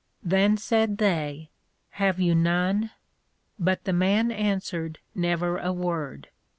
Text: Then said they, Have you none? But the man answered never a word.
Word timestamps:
Then 0.23 0.57
said 0.57 0.97
they, 0.97 1.51
Have 1.91 2.19
you 2.19 2.33
none? 2.33 2.89
But 3.59 3.83
the 3.83 3.93
man 3.93 4.31
answered 4.31 4.97
never 5.13 5.59
a 5.59 5.71
word. 5.71 6.29